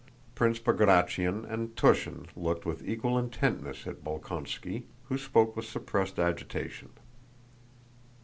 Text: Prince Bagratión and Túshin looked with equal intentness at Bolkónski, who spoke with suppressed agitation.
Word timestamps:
Prince 0.33 0.57
Bagratión 0.57 1.45
and 1.47 1.75
Túshin 1.75 2.25
looked 2.35 2.65
with 2.65 2.81
equal 2.89 3.19
intentness 3.19 3.85
at 3.85 4.03
Bolkónski, 4.03 4.85
who 5.09 5.17
spoke 5.19 5.55
with 5.55 5.65
suppressed 5.65 6.17
agitation. 6.17 6.89